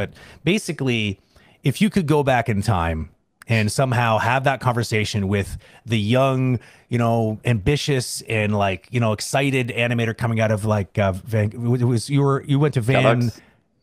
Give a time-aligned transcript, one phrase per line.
[0.00, 0.10] but
[0.44, 1.20] basically,
[1.62, 3.10] if you could go back in time
[3.48, 9.12] and somehow have that conversation with the young, you know, ambitious and like you know
[9.12, 12.80] excited animator coming out of like uh, Van, it was you were you went to
[12.80, 13.30] Van.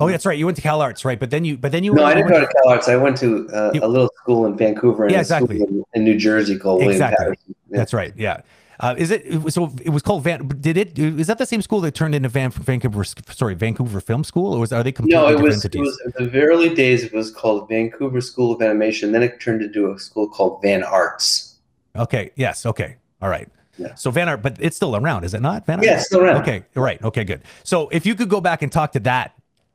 [0.00, 0.36] Oh, that's right.
[0.36, 1.18] You went to CalArts, right?
[1.20, 1.94] But then you, but then you.
[1.94, 2.88] No, I didn't go to CalArts.
[2.88, 5.60] I went to uh, You- a little school in Vancouver and Yeah, exactly.
[5.60, 7.24] in, in New Jersey called William Exactly.
[7.26, 7.54] Paterson.
[7.70, 7.76] Yeah.
[7.78, 8.12] That's right.
[8.16, 8.40] Yeah.
[8.82, 9.72] Uh, is it so?
[9.80, 10.48] It was called Van.
[10.60, 10.98] Did it?
[10.98, 13.04] Is that the same school that turned into Van Vancouver?
[13.04, 16.02] Sorry, Vancouver Film School, or was are they completely No, it different was, it was
[16.18, 17.04] in the very early days.
[17.04, 19.12] It was called Vancouver School of Animation.
[19.12, 21.54] Then it turned into a school called VanArts.
[21.94, 22.32] Okay.
[22.34, 22.66] Yes.
[22.66, 22.96] Okay.
[23.20, 23.48] All right.
[23.78, 23.94] Yeah.
[23.94, 25.64] So Van Art, but it's still around, is it not?
[25.64, 25.86] Van Art?
[25.86, 26.42] Yeah, it's still around.
[26.42, 26.64] Okay.
[26.74, 27.00] Right.
[27.04, 27.22] Okay.
[27.22, 27.42] Good.
[27.62, 29.34] So if you could go back and talk to that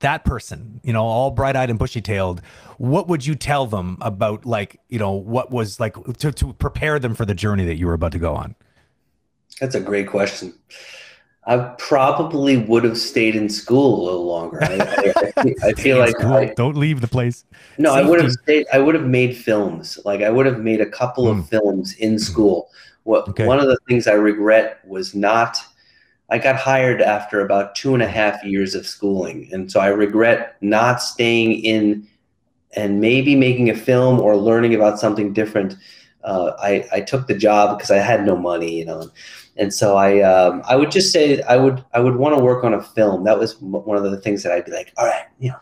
[0.00, 2.40] that person, you know, all bright eyed and bushy tailed,
[2.78, 6.98] what would you tell them about like you know what was like to to prepare
[6.98, 8.56] them for the journey that you were about to go on?
[9.60, 10.54] That's a great question.
[11.46, 14.62] I probably would have stayed in school a little longer.
[14.62, 17.44] I, I, I feel- like I, don't leave the place.
[17.78, 18.66] no, I would have stayed.
[18.72, 19.98] I would have made films.
[20.04, 21.38] Like I would have made a couple Mm.
[21.40, 22.70] of films in school.
[23.04, 23.46] What Okay.
[23.46, 25.56] one of the things I regret was not.
[26.30, 29.88] I got hired after about two and a half years of schooling, and so I
[29.88, 32.06] regret not staying in
[32.76, 35.74] and maybe making a film or learning about something different.
[36.24, 39.10] Uh, I, I took the job because I had no money, you know,
[39.56, 42.64] and so I um, I would just say I would I would want to work
[42.64, 43.24] on a film.
[43.24, 45.60] That was m- one of the things that I'd be like, all right, you know,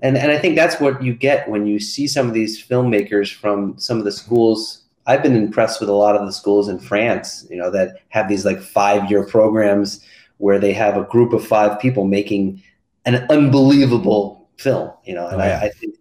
[0.00, 3.32] and and I think that's what you get when you see some of these filmmakers
[3.32, 4.82] from some of the schools.
[5.06, 8.28] I've been impressed with a lot of the schools in France, you know, that have
[8.28, 10.04] these like five year programs
[10.38, 12.62] where they have a group of five people making
[13.04, 15.60] an unbelievable film, you know, and Oh, yeah.
[15.62, 15.94] I, I think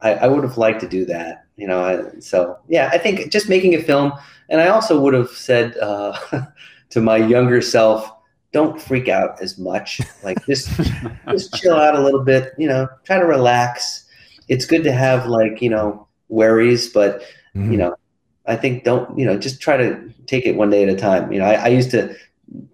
[0.00, 1.84] I, I would have liked to do that, you know.
[1.84, 4.12] I, so yeah, I think just making a film,
[4.48, 6.16] and I also would have said uh,
[6.90, 8.10] to my younger self,
[8.52, 10.00] don't freak out as much.
[10.22, 10.68] Like just
[11.30, 12.88] just chill out a little bit, you know.
[13.04, 14.04] Try to relax.
[14.48, 17.22] It's good to have like you know worries, but
[17.54, 17.70] Mhm.
[17.70, 17.94] you know,
[18.46, 21.32] I think don't you know just try to take it one day at a time.
[21.32, 22.14] You know, I, I used to.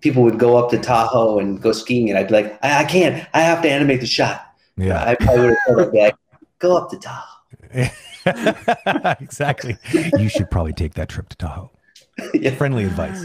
[0.01, 2.85] People would go up to Tahoe and go skiing, and I'd be like, I, I
[2.85, 3.27] can't.
[3.33, 4.45] I have to animate the shot.
[4.77, 5.03] yeah.
[5.03, 6.17] I probably would have told them, like,
[6.59, 7.25] go up to Tahoe.
[9.21, 9.77] exactly.
[10.19, 11.71] You should probably take that trip to Tahoe.
[12.35, 12.55] Yeah.
[12.55, 13.25] Friendly advice.